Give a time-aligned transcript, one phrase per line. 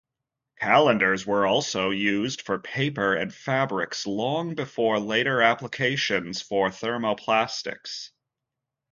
[0.59, 8.09] Calenders were also used for paper and fabrics long before later applications for thermoplastics.